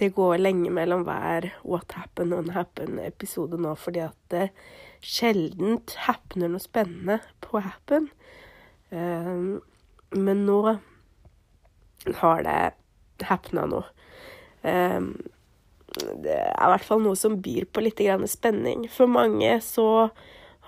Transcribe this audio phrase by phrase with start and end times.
[0.00, 4.50] Det går lenge mellom hver What Happened and Happen-episode nå, fordi at det
[5.00, 8.10] sjeldent happener noe spennende på Happen.
[8.92, 9.60] Um,
[10.12, 10.58] men nå
[12.20, 13.86] har det happena noe.
[14.62, 15.14] Um,
[15.96, 18.84] det er i hvert fall noe som byr på litt spenning.
[18.92, 20.10] For mange så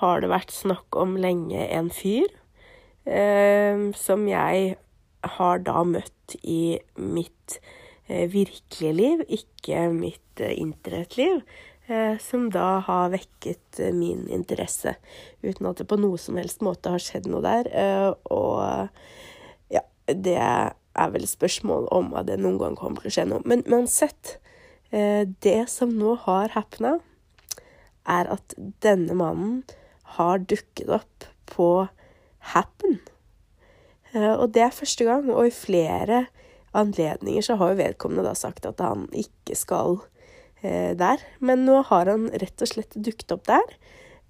[0.01, 2.33] har det vært snakk om lenge en fyr
[3.05, 4.77] um, som jeg
[5.39, 7.61] har da møtt i mitt
[8.13, 11.43] Eh, virkelige liv, ikke mitt eh, internettliv,
[11.87, 14.97] eh, som da har vekket min interesse,
[15.43, 17.71] uten at det på noe som helst måte har skjedd noe der.
[18.27, 18.59] Og
[19.73, 23.47] ja, det er vel spørsmål om at det noen gang kommer til å skje noe.
[23.49, 24.37] Men uansett,
[24.91, 26.99] det som nå har happena,
[28.05, 29.63] er at denne mannen
[30.19, 31.71] har dukket opp på
[32.53, 32.99] Happen.
[34.13, 36.27] Og det er første gang, og i flere
[36.77, 39.99] anledninger så har jo vedkommende da sagt at han ikke skal
[40.63, 41.23] eh, der.
[41.41, 43.75] Men nå har han rett og slett dukket opp der.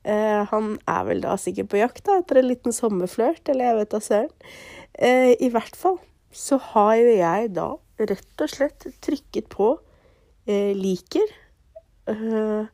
[0.02, 3.78] Eh, han er vel da sikkert på jakt da, etter en liten sommerflørt, eller jeg
[3.80, 4.50] vet da søren.
[4.98, 6.00] Eh, I hvert fall
[6.33, 7.69] så har jo jeg da
[8.02, 9.74] rett og slett trykket på
[10.48, 11.36] eh, liker.
[12.11, 12.64] Eh,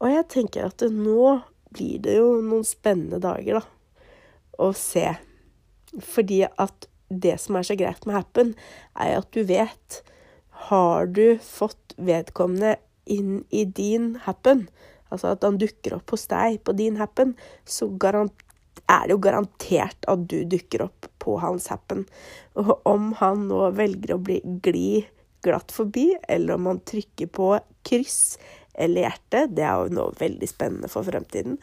[0.00, 1.38] og jeg tenker at nå
[1.70, 4.12] blir det jo noen spennende dager, da,
[4.60, 5.06] å se.
[5.98, 8.54] Fordi at det som er så greit med Happen,
[8.94, 10.02] er at du vet
[10.70, 12.76] Har du fått vedkommende
[13.10, 14.68] inn i din Happen,
[15.10, 17.32] altså at han dukker opp hos deg på din Happen,
[17.64, 22.04] så er det jo garantert at du dukker opp på hans Happen.
[22.54, 25.02] Og om han nå velger å bli gli
[25.42, 27.52] glatt forbi, eller om han trykker på
[27.88, 28.38] kryss
[28.74, 31.58] eller hjerte, det er jo noe veldig spennende for fremtiden.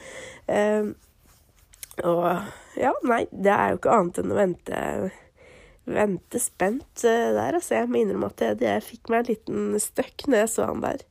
[0.49, 0.93] Uh,
[2.05, 4.81] og ja, nei, det er jo ikke annet enn å vente
[5.87, 7.55] vente spent uh, der.
[7.55, 10.67] Altså, jeg må innrømme at jeg, jeg fikk meg en liten støkk når jeg så
[10.71, 11.05] han der.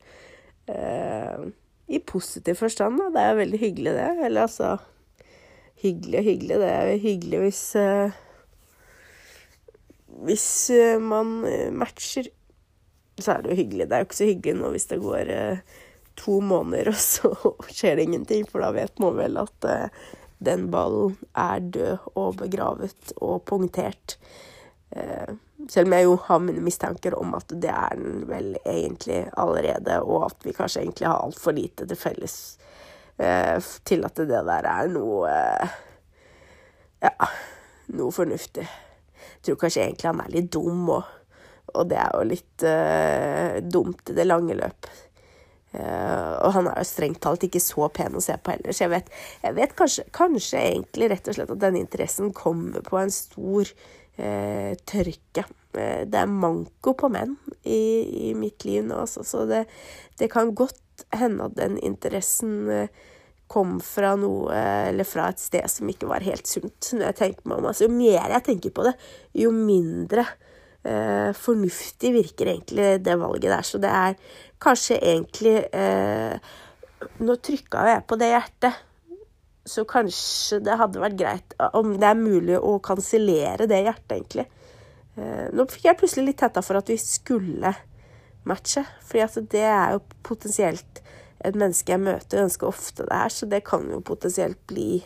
[0.67, 1.49] Uh,
[1.89, 3.09] I positiv forstand, da.
[3.13, 4.11] Det er jo veldig hyggelig, det.
[4.29, 4.77] Eller altså
[5.77, 6.55] Hyggelig og hyggelig.
[6.57, 8.15] Det er jo hyggelig hvis uh,
[10.25, 10.47] Hvis
[10.97, 11.35] man
[11.77, 12.31] matcher,
[13.21, 13.85] så er det jo hyggelig.
[13.85, 15.29] Det er jo ikke så hyggelig nå hvis det går
[16.17, 19.67] to måneder, og så skjer det ingenting, for da vet man vel at
[20.37, 24.17] den ballen er død og begravet og punktert.
[24.91, 25.33] Eh,
[25.69, 29.99] selv om jeg jo har mine mistanker om at det er den vel egentlig allerede,
[30.03, 32.37] og at vi kanskje egentlig har altfor lite til felles
[33.17, 35.75] eh, til at det der er noe eh,
[36.97, 37.11] Ja,
[37.93, 38.63] noe fornuftig.
[38.65, 41.11] Jeg tror kanskje egentlig han er litt dum òg,
[41.77, 42.63] og det er jo litt
[43.69, 44.87] dumt i det lange løp.
[45.75, 48.85] Uh, og han er jo strengt talt ikke så pen å se på heller, så
[48.85, 49.09] jeg vet,
[49.43, 53.73] jeg vet kanskje, kanskje, egentlig rett og slett at denne interessen kommer på en stor
[54.17, 55.43] eh, tørke.
[55.77, 59.65] Eh, det er manko på menn i, i mitt liv nå, også, så det,
[60.19, 63.05] det, kan godt hende at den interessen eh,
[63.47, 64.51] kom fra noe,
[64.89, 66.89] eller fra et sted som ikke var helt sunt.
[66.91, 68.97] Når jeg meg om, altså, Jo mer jeg tenker på det,
[69.39, 70.46] jo mindre eh,
[71.35, 73.65] fornuftig virker egentlig det valget der.
[73.65, 74.17] Så det er
[74.63, 76.37] kanskje egentlig eh,
[77.21, 78.77] Nå trykka jeg på det hjertet
[79.67, 84.45] så kanskje det hadde vært greit om det er mulig å kansellere det hjertet, egentlig.
[85.17, 87.73] Eh, nå fikk jeg plutselig litt hetta for at vi skulle
[88.47, 91.01] matche, for det er jo potensielt
[91.45, 95.03] et menneske jeg møter ganske ofte det her, så det kan jo potensielt bli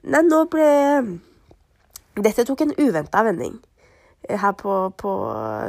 [0.00, 0.68] Nei, nå ble
[2.24, 3.58] Dette tok en uventa vending
[4.28, 5.14] her på, på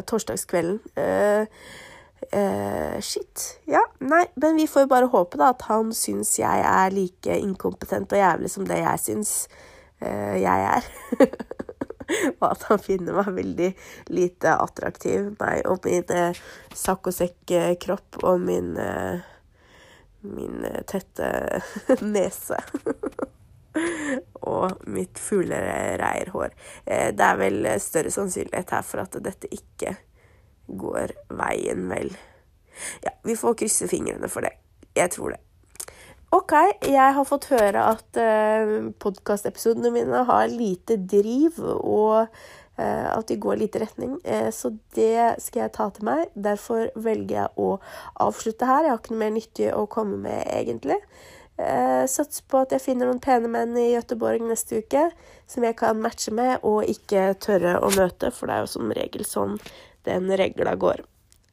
[0.07, 0.79] torsdagskvelden.
[0.97, 1.47] Uh,
[2.33, 3.59] Uh, shit.
[3.65, 7.33] Ja, nei, men vi får jo bare håpe da at han syns jeg er like
[7.33, 9.31] inkompetent og jævlig som det jeg syns
[10.05, 10.85] uh, jeg er.
[12.37, 13.71] og at han finner meg veldig
[14.13, 16.37] lite attraktiv, meg og min
[16.77, 18.75] sakk og sekk-kropp og min
[20.21, 21.61] min tette
[22.13, 22.57] nese.
[24.55, 26.55] og mitt fuglereirhår.
[26.85, 29.95] det er vel større sannsynlighet her for at dette ikke
[30.67, 32.11] går veien vel.
[33.03, 34.55] Ja, vi får krysse fingrene for det.
[34.95, 35.41] Jeg tror det.
[36.31, 36.53] OK,
[36.87, 42.29] jeg har fått høre at uh, podkastepisodene mine har lite driv, og
[42.79, 44.15] uh, at de går lite retning.
[44.23, 46.31] Uh, så det skal jeg ta til meg.
[46.35, 47.73] Derfor velger jeg å
[48.23, 48.87] avslutte her.
[48.87, 51.01] Jeg har ikke noe mer nyttig å komme med, egentlig.
[51.61, 55.03] Uh, Satser på at jeg finner noen pene menn i Gøteborg neste uke
[55.49, 58.93] som jeg kan matche med og ikke tørre å møte, for det er jo som
[58.97, 59.57] regel sånn
[60.07, 61.05] den regla går.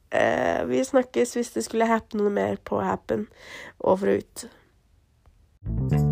[0.09, 3.27] Eh, vi snakkes hvis det skulle happen noe mer på Happen.
[3.79, 6.08] Over og ut.